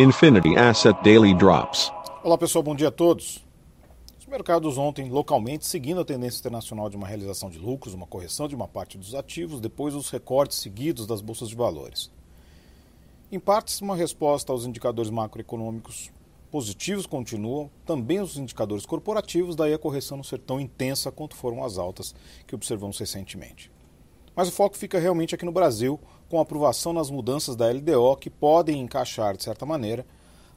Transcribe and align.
Infinity 0.00 0.56
Asset 0.56 0.98
Daily 1.04 1.34
Drops. 1.34 1.92
Olá 2.24 2.38
pessoal, 2.38 2.62
bom 2.62 2.74
dia 2.74 2.88
a 2.88 2.90
todos. 2.90 3.44
Os 4.18 4.24
mercados 4.24 4.78
ontem, 4.78 5.10
localmente, 5.10 5.66
seguindo 5.66 6.00
a 6.00 6.04
tendência 6.06 6.38
internacional 6.40 6.88
de 6.88 6.96
uma 6.96 7.06
realização 7.06 7.50
de 7.50 7.58
lucros, 7.58 7.92
uma 7.92 8.06
correção 8.06 8.48
de 8.48 8.54
uma 8.54 8.66
parte 8.66 8.96
dos 8.96 9.14
ativos, 9.14 9.60
depois 9.60 9.94
os 9.94 10.08
recortes 10.08 10.56
seguidos 10.56 11.06
das 11.06 11.20
bolsas 11.20 11.50
de 11.50 11.54
valores. 11.54 12.10
Em 13.30 13.38
partes, 13.38 13.82
uma 13.82 13.94
resposta 13.94 14.50
aos 14.50 14.64
indicadores 14.64 15.10
macroeconômicos 15.10 16.10
positivos 16.50 17.04
continuam, 17.04 17.70
também 17.84 18.20
os 18.20 18.38
indicadores 18.38 18.86
corporativos, 18.86 19.54
daí 19.54 19.74
a 19.74 19.78
correção 19.78 20.16
não 20.16 20.24
ser 20.24 20.38
tão 20.38 20.58
intensa 20.58 21.12
quanto 21.12 21.36
foram 21.36 21.62
as 21.62 21.76
altas 21.76 22.14
que 22.46 22.54
observamos 22.54 22.98
recentemente. 22.98 23.70
Mas 24.34 24.48
o 24.48 24.52
foco 24.52 24.76
fica 24.76 24.98
realmente 24.98 25.34
aqui 25.34 25.44
no 25.44 25.52
Brasil, 25.52 25.98
com 26.28 26.40
aprovação 26.40 26.92
nas 26.92 27.10
mudanças 27.10 27.56
da 27.56 27.70
LDO 27.70 28.16
que 28.16 28.30
podem 28.30 28.80
encaixar, 28.80 29.36
de 29.36 29.42
certa 29.42 29.66
maneira, 29.66 30.06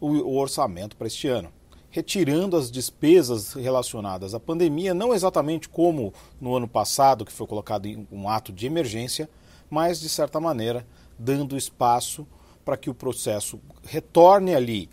o, 0.00 0.36
orçamento 0.36 0.96
para 0.96 1.06
este 1.06 1.28
ano. 1.28 1.52
Retirando 1.90 2.56
as 2.56 2.70
despesas 2.70 3.54
relacionadas 3.54 4.34
à 4.34 4.40
pandemia, 4.40 4.94
não 4.94 5.14
exatamente 5.14 5.68
como 5.68 6.12
no 6.40 6.54
ano 6.54 6.68
passado, 6.68 7.24
que 7.24 7.32
foi 7.32 7.46
colocado 7.46 7.86
em 7.86 8.06
um 8.10 8.28
ato 8.28 8.52
de 8.52 8.66
emergência, 8.66 9.28
mas, 9.68 10.00
de 10.00 10.08
certa 10.08 10.40
maneira, 10.40 10.86
dando 11.18 11.56
espaço 11.56 12.26
para 12.64 12.76
que 12.76 12.90
o 12.90 12.94
processo 12.94 13.60
retorne 13.84 14.54
ali 14.54 14.90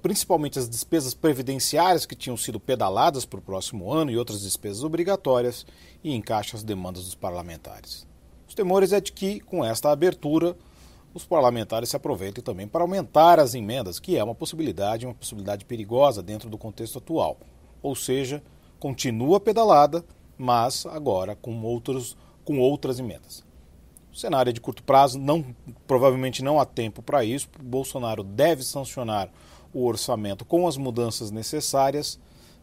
principalmente 0.00 0.58
as 0.58 0.68
despesas 0.68 1.14
previdenciárias 1.14 2.06
que 2.06 2.14
tinham 2.14 2.36
sido 2.36 2.60
pedaladas 2.60 3.24
para 3.24 3.38
o 3.38 3.42
próximo 3.42 3.92
ano 3.92 4.10
e 4.10 4.18
outras 4.18 4.42
despesas 4.42 4.84
obrigatórias, 4.84 5.66
e 6.02 6.14
encaixe 6.14 6.56
as 6.56 6.62
demandas 6.62 7.04
dos 7.04 7.14
parlamentares. 7.14 8.06
Os 8.48 8.54
temores 8.54 8.92
é 8.92 9.00
de 9.00 9.12
que, 9.12 9.40
com 9.40 9.64
esta 9.64 9.90
abertura, 9.90 10.56
os 11.14 11.24
parlamentares 11.24 11.90
se 11.90 11.96
aproveitem 11.96 12.42
também 12.42 12.66
para 12.66 12.82
aumentar 12.82 13.38
as 13.38 13.54
emendas, 13.54 13.98
que 13.98 14.16
é 14.16 14.24
uma 14.24 14.34
possibilidade, 14.34 15.06
uma 15.06 15.14
possibilidade 15.14 15.64
perigosa 15.64 16.22
dentro 16.22 16.48
do 16.48 16.58
contexto 16.58 16.98
atual. 16.98 17.38
Ou 17.82 17.94
seja, 17.94 18.42
continua 18.78 19.40
pedalada, 19.40 20.04
mas 20.38 20.86
agora 20.86 21.36
com, 21.36 21.62
outros, 21.62 22.16
com 22.44 22.58
outras 22.58 22.98
emendas. 22.98 23.44
Cenário 24.12 24.52
de 24.52 24.60
curto 24.60 24.82
prazo, 24.82 25.18
não, 25.18 25.54
provavelmente 25.86 26.42
não 26.42 26.60
há 26.60 26.66
tempo 26.66 27.02
para 27.02 27.24
isso. 27.24 27.48
Bolsonaro 27.60 28.22
deve 28.22 28.62
sancionar 28.62 29.30
o 29.72 29.86
orçamento 29.86 30.44
com 30.44 30.68
as 30.68 30.76
mudanças 30.76 31.30
necessárias, 31.30 32.18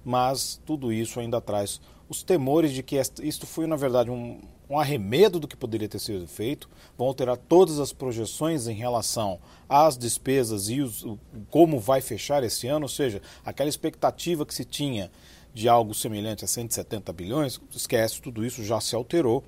mas 0.05 0.61
tudo 0.66 0.94
isso 0.94 1.20
ainda 1.20 1.42
traz 1.42 1.81
os 2.08 2.23
temores 2.23 2.72
de 2.72 2.81
que 2.81 3.00
isto 3.22 3.45
foi, 3.45 3.67
na 3.67 3.75
verdade, 3.75 4.09
um, 4.09 4.42
um 4.70 4.80
arremedo 4.80 5.39
do 5.39 5.47
que 5.47 5.55
poderia 5.55 5.88
ter 5.88 6.00
sido 6.00 6.27
feito, 6.27 6.70
vão 6.97 7.08
alterar 7.08 7.38
todas 7.38 7.80
as 7.80 7.94
projeções 7.94 8.67
em 8.67 8.73
relação 8.73 9.39
às 9.67 9.97
despesas 9.97 10.70
e 10.70 10.81
os, 10.81 11.05
como 11.50 11.80
vai 11.80 12.02
fechar 12.02 12.44
esse 12.44 12.67
ano, 12.67 12.83
ou 12.83 12.89
seja, 12.89 13.22
aquela 13.45 13.70
expectativa 13.70 14.45
que 14.45 14.53
se 14.53 14.66
tinha 14.66 15.11
de 15.53 15.67
algo 15.67 15.94
semelhante 15.94 16.45
a 16.45 16.47
170 16.47 17.11
bilhões, 17.14 17.59
esquece, 17.72 18.22
tudo 18.22 18.45
isso 18.45 18.64
já 18.64 18.80
se 18.80 18.95
alterou 18.95 19.44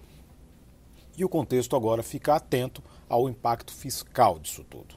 e 1.21 1.25
o 1.25 1.29
contexto 1.29 1.75
agora 1.75 2.01
fica 2.01 2.35
atento 2.35 2.83
ao 3.07 3.29
impacto 3.29 3.71
fiscal 3.71 4.39
disso 4.39 4.65
tudo. 4.67 4.95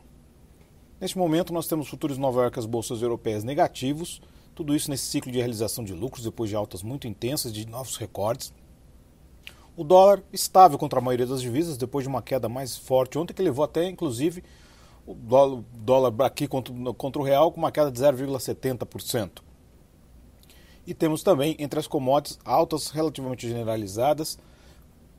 Neste 0.98 1.18
momento, 1.18 1.52
nós 1.52 1.66
temos 1.66 1.86
futuros 1.86 2.16
Nova 2.16 2.40
York 2.40 2.58
as 2.58 2.64
bolsas 2.64 3.02
europeias 3.02 3.44
negativos, 3.44 4.22
tudo 4.54 4.74
isso 4.74 4.90
nesse 4.90 5.04
ciclo 5.04 5.30
de 5.30 5.38
realização 5.38 5.84
de 5.84 5.92
lucros 5.92 6.24
depois 6.24 6.48
de 6.48 6.56
altas 6.56 6.82
muito 6.82 7.06
intensas, 7.06 7.52
de 7.52 7.66
novos 7.66 7.96
recordes. 7.96 8.54
O 9.76 9.84
dólar 9.84 10.22
estável 10.32 10.78
contra 10.78 10.98
a 10.98 11.02
maioria 11.02 11.26
das 11.26 11.42
divisas, 11.42 11.76
depois 11.76 12.04
de 12.04 12.08
uma 12.08 12.22
queda 12.22 12.48
mais 12.48 12.74
forte 12.74 13.18
ontem, 13.18 13.34
que 13.34 13.42
levou 13.42 13.64
até, 13.64 13.86
inclusive, 13.86 14.42
o 15.06 15.14
dólar 15.74 16.14
aqui 16.24 16.48
contra, 16.48 16.72
o 16.72 17.22
real 17.22 17.52
com 17.52 17.58
uma 17.58 17.72
queda 17.72 17.90
de 17.92 18.00
0,70%. 18.00 19.42
E 20.86 20.94
temos 20.94 21.22
também, 21.22 21.54
entre 21.58 21.78
as 21.78 21.86
commodities, 21.86 22.38
altas 22.44 22.88
relativamente 22.88 23.46
generalizadas, 23.46 24.38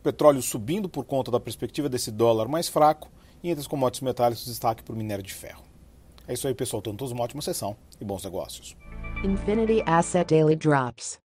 petróleo 0.05 0.39
subindo 0.39 0.87
por 0.87 1.03
conta 1.03 1.31
da 1.31 1.39
perspectiva 1.39 1.89
desse 1.89 2.11
dólar 2.11 2.47
mais 2.47 2.69
fraco 2.69 3.09
e 3.43 3.49
entre 3.49 3.61
os 3.61 3.67
commodities 3.67 4.01
metálicos 4.01 4.45
destaque 4.45 4.83
para 4.83 4.93
o 4.93 4.95
minério 4.95 5.23
de 5.23 5.33
ferro. 5.33 5.63
É 6.27 6.33
isso 6.33 6.47
aí, 6.47 6.53
pessoal. 6.53 6.79
Tenham 6.79 6.95
todos 6.95 7.11
uma 7.11 7.23
ótima 7.23 7.41
sessão 7.41 7.75
e 7.99 8.05
bons 8.05 8.23
negócios. 8.23 8.77
Infinity 9.23 9.81
Asset 9.87 10.29
Daily 10.29 10.55
Drops. 10.55 11.24